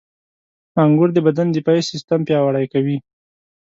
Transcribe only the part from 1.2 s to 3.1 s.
بدن دفاعي سیستم پیاوړی کوي.